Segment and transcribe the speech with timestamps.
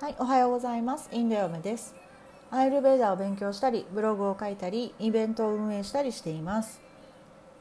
[0.00, 1.08] はい、おはようございます。
[1.10, 1.92] インド嫁です。
[2.52, 6.80] アイルベーダを勉強したり、ブログを書いたり、イベントを運営したりしています。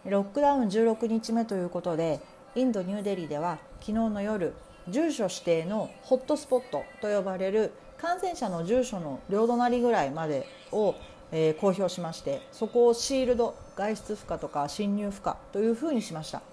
[0.06, 2.20] ロックダウン16日目ということで、
[2.54, 4.54] インドニューデリーでは昨日の夜、
[4.88, 10.94] 住所指定のホットスポットと呼ばれる感染者の住所の両隣ぐらいまでを、
[11.31, 16.44] えー公表しまして、そこをシールド、外出不可とか侵入不可というふうにしました。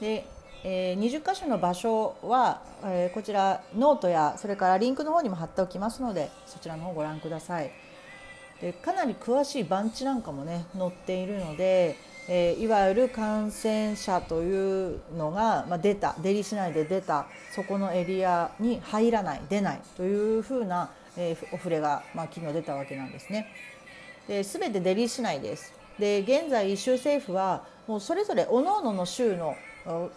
[0.00, 0.24] で、
[0.66, 7.70] えー20箇所の場所は、えーこちらノートやそれからリンクの方にも貼っておきますのでそちらの方ご覧ください
[8.62, 11.96] でかなり詳しい番地なんかもね載っているので、
[12.28, 23.48] えーいわゆる感染者というのが、まあ、出た出入りしないで出たそこのエリアに入らない出ないというふうな、えお触れが、まあ、昨日出たわけなんですね。
[24.26, 25.74] で全て出入りしないです。
[25.98, 29.54] で現在州政府はもうそれぞれ各々の州の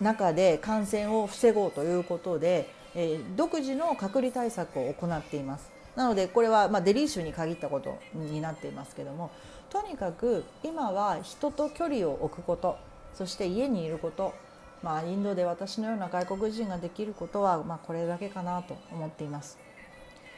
[0.02, 5.70] 中で感染を防ごうということで、え独自の隔離対策を行っています。
[5.96, 9.32] なのでこれはまデリー州に限ったことになっていますけども
[9.72, 12.78] とにかく今は人と距離を置くこと
[13.16, 14.36] そして家にいること
[14.84, 19.58] まあ、インドで私のような外国人ができることは、ま、これだけかなと思っています。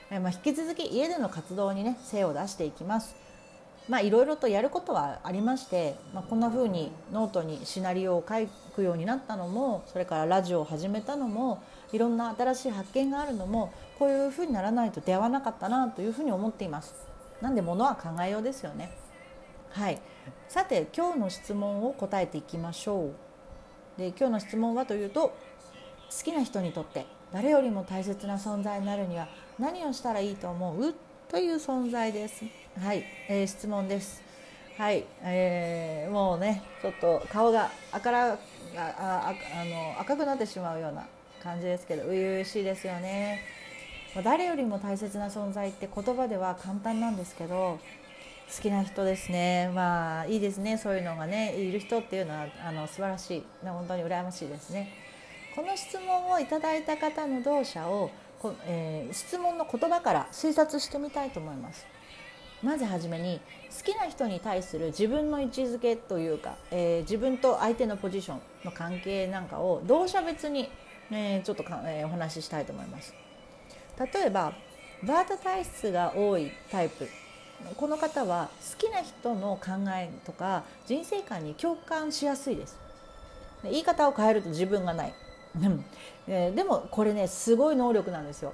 [0.10, 3.16] まあ、引き続き家での活動にね精を出していきます。
[3.90, 8.36] まあいろいろとやることはありまして、まあ、こんな風にノートにシナリオを書
[8.76, 16.94] くようになったのもそれからラジオを始めたのもいろんな新しい発見があるのもこういう風にならないと出会わなかったなというふうに思っています。
[17.42, 18.92] なんで物は考えようですよね。
[19.72, 20.00] はい、
[20.48, 23.12] さて今日の質問を答えていきましょう。
[24.00, 25.34] で今日の質問はというと好
[26.24, 30.94] きな人にとって誰よりも大切な存在になるには何をしたらいいと思う？
[31.30, 32.44] という存在です。
[32.82, 34.24] はい、えー質問です。
[34.80, 38.38] はい、えーもうねちょっと顔が赤らあ
[38.76, 41.06] ああの赤くなってしまうような
[41.44, 43.44] 感じですけど初々しいですよね。
[44.16, 47.78] ま誰よりも大切な存在って言葉では簡単なんですけど
[48.56, 54.92] 好きな人ですねまあいいですねそういうのがねいる人っていうのはあの素晴らしい本当に羨ましいですね
[55.56, 58.10] この質問をいただいた方の同社を
[58.40, 61.86] こ、えー質問の言葉から推察してみたいと思います。
[62.62, 63.40] まずはじめに
[63.70, 70.70] 好きな人に対する自分の位置づけというか、えー自分と相手のポジションの関係なんかを同社別に、
[71.12, 73.14] えーちょっとか、えーお話ししたいと思います。
[74.14, 74.54] 例えば
[75.04, 77.08] バータ体質が多いタイプ。
[77.76, 82.78] この方は好きな人の考えとか人生観に共感しやすいです。
[83.64, 85.14] 言い方を変えると自分がない。
[85.56, 85.86] うん。
[86.28, 88.54] えーでもこれねすごい能力なんですよ、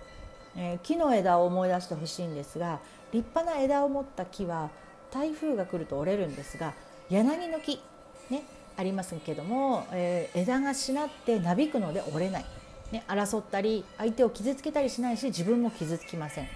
[0.55, 2.79] えー木の枝を思い出してほしいんですが
[3.11, 4.69] 立派な枝を持った木は
[5.11, 6.73] 台風が来ると折れるんですが
[7.09, 7.81] 柳の木
[8.29, 8.43] ね
[8.77, 12.45] ありますけども、えー枝がしなってなびくので折れない、
[12.91, 16.47] ね、争ったり相手を傷つけたりしないし自分も傷つきません。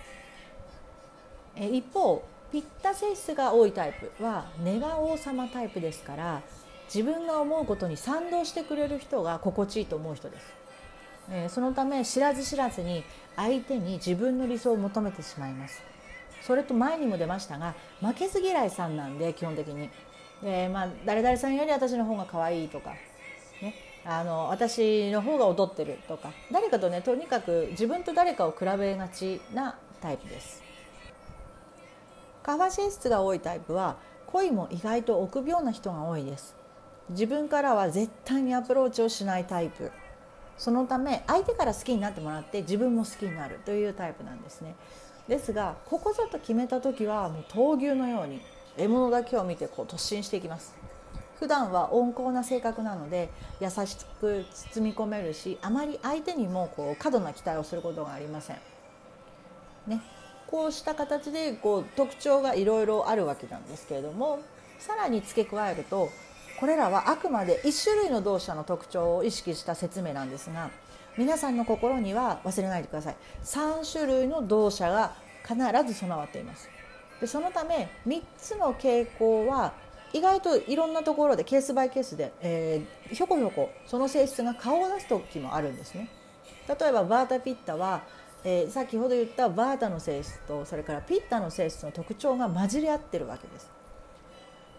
[1.56, 6.42] え一方ピッタ性質が多いタイプは根が王様タイプですから
[6.94, 10.54] 自分が思うことに賛同してくれる人が心地いいと思う人です、
[11.32, 13.04] えーそのため知らず知らずに
[13.36, 15.82] 相手に自分の理想を求めてしまいます。
[16.42, 19.90] それと前にも出ましたが負けず嫌いさんなんで基本的に、
[20.42, 22.92] でまあ、誰々さんより私の方が可愛いとか、
[23.62, 23.76] ね、
[24.06, 26.32] あの私の方が踊ってるとか。
[26.52, 30.64] 誰かとねとにかく自分と誰かを比べがちなタイプです。
[32.42, 36.56] カバ性質が多いタイプは恋も意外と臆病な人が多いです。
[37.10, 39.92] 自分からは絶対にアプローチをしないタイプ。
[40.58, 44.76] そのため相手から好きになってもらって自分も好きになるというタイプなんですね。
[45.28, 48.42] ですがここぞと決めた時はもう闘牛のように
[48.78, 50.76] 獲物だけを見てこう突進していきます。
[51.40, 53.30] 普段は温厚な性格なので
[53.62, 58.58] 優しく包み込めるしあまり相手にもこう過度な期待をすることがありません。
[59.88, 60.02] ね、
[60.48, 64.40] こうした形でこう特徴がいろいろあるわけなんですけれども
[64.78, 66.10] さらに付け加えると
[66.60, 70.70] これらはあくまで1種類の動作の特徴を意識した説明なんですが
[71.18, 73.16] 皆さんの心には忘れないでください。
[73.44, 75.14] 3種類の動作が
[75.44, 75.56] 必
[75.88, 76.70] ず備わっています。
[77.20, 79.74] でそのため3つの傾向は
[80.14, 86.10] 意外といろんなところでケースバイケースで、えーひょこひょこその性質が顔を出す時もあるんですね。
[86.68, 88.04] 例えばバータピッタは、
[88.44, 93.79] えー先ほど言ったバータの性質とそれからピッタの性質の特徴が混じり合ってるわけです。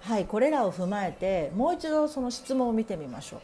[0.03, 3.41] はいこれらを踏まえてもう一度その質問を見てみましょう。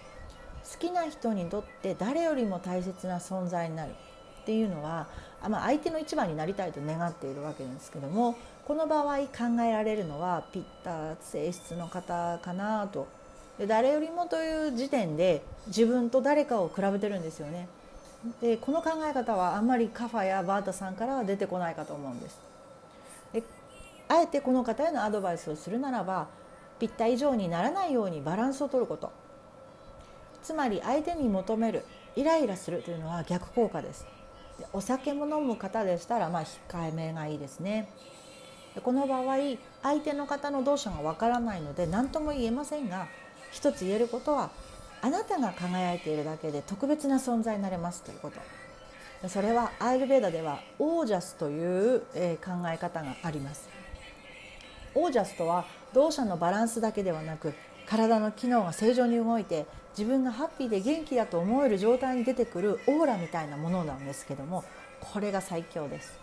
[0.66, 3.90] 好きな人にとって誰よりも大切な存在になる
[4.42, 5.06] っていうのは、
[5.48, 13.06] まあ、相手の一番になりたいと願っているわけですけどもこの場合考えられるのはピッタ性質の方かなと。
[13.58, 17.68] で誰よりもという時点で自分と誰かを比べてるんですよね。
[18.40, 22.40] でこの考え方はあんまりカファやバータさんからは出てこないかと思うんです。
[23.32, 23.42] で
[24.08, 26.26] あえてこの方へのアドバイスをするならば
[26.78, 29.10] ピッタ以上にならないようにバランスを取ること。
[30.42, 31.84] つまり相手に求める
[32.14, 34.06] イライラするというのは逆効果です。
[34.72, 37.88] お酒も飲む方でしたらまあ控えめがいいですね。
[38.82, 39.36] この場合
[39.82, 43.08] 相手の方の動作がわからないので何とも言えませんが
[43.50, 44.50] 一つ言えることは
[45.00, 48.40] あなたが輝いているだけで特別な存在になれますということ。
[49.28, 53.68] それはアイルベーダではオージャスという、え考え方があります。
[54.96, 57.54] オージャスとは動作のバランスだけではなく
[57.86, 59.66] 体の機能が正常に動いて
[59.96, 64.64] 自分がハッピーで元気だと思える状態に出てくるオーラみたいなものなんですけども
[65.00, 66.18] これが最強です。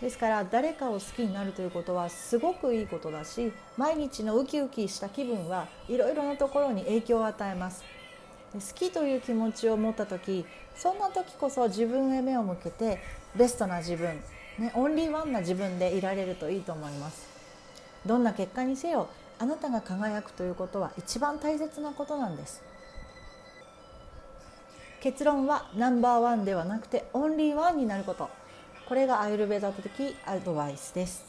[0.00, 7.84] ですから誰かを好きになるということはすごくいいことだし毎日のウキウキした気分はいろいろなところに影響を与えます。
[8.54, 10.44] 好きという気持ちを持った時
[10.74, 12.98] そんな時こそ自分へ目を向けて
[13.36, 14.20] ベストな自分、
[14.58, 17.39] ね、オンリーワンな自分でいられるといいと思います。
[18.06, 19.08] どんな結果にせよ
[19.38, 22.62] あなたが輝くということは一番大切なことなんです。
[25.00, 28.28] 結論はナンバーワンではなくてオンリーワンになること。
[28.86, 31.24] これがアイルベーダ的アドバイスです、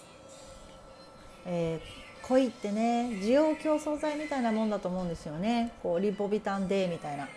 [1.45, 5.71] えー、恋ってね需要競争剤みたいなもんだと思うんですよね。
[5.83, 7.29] こうリポビタン D みたいな。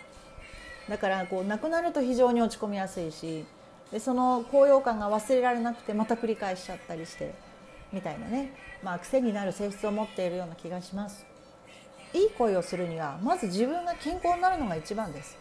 [0.89, 3.45] だからこうなくなると非常に落ち込みやすいし
[3.91, 7.44] でその高揚感が忘れられなくてまた繰り返しちゃったりして。
[7.91, 8.53] みたいなね、
[8.83, 11.25] まあ、癖になる性質を持っているような気がします
[12.13, 15.37] いい恋をするにはまず自分が健康になるのが一番です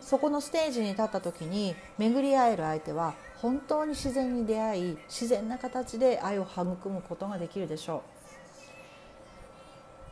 [0.00, 8.14] そこのステージに立った時に巡り合える相手は本当に自然に出会い自然な形で愛を育むことができるでしょう。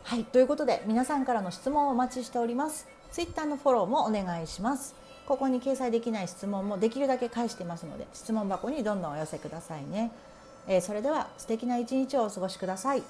[0.05, 2.87] はいということで皆さんからの質問をお待ちしております。
[3.11, 4.95] Twitter のフォローもお願いします。
[5.27, 10.11] ここに掲載できない質問もできるだけ返していますので質問箱にどんどんお寄せくださいね。
[10.67, 13.03] えー、それでは素敵な一日をお過ごしください。